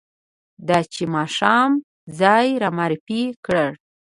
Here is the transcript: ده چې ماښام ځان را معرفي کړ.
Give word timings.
ده 0.67 0.79
چې 0.93 1.03
ماښام 1.15 1.71
ځان 2.19 2.47
را 2.61 2.69
معرفي 2.77 3.23
کړ. 3.45 3.65